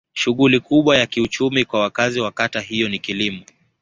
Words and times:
Shughuli 0.13 0.59
kubwa 0.59 0.97
ya 0.97 1.05
kiuchumi 1.07 1.65
kwa 1.65 1.79
wakazi 1.79 2.21
wa 2.21 2.31
kata 2.31 2.61
hiyo 2.61 2.89
ni 2.89 2.99
kilimo. 2.99 3.43